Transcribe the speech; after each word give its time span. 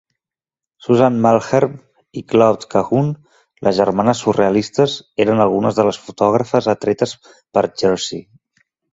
Suzanne 0.83 1.19
Malherbe 1.23 2.15
i 2.21 2.23
Claude 2.31 2.69
Cahun, 2.71 3.11
les 3.67 3.77
"germanes 3.79 4.23
surrealistes" 4.25 4.95
eren 5.25 5.43
algunes 5.45 5.77
de 5.81 5.85
les 5.89 5.99
fotògrafes 6.07 6.71
atretes 6.75 7.13
per 7.59 7.65
Jersey. 7.83 8.23